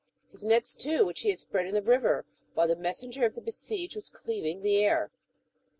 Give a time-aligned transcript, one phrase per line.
[0.31, 3.39] his nets, too, whicli he had spread in the river, while the messenger of the
[3.41, 5.11] besieged was cleaving the air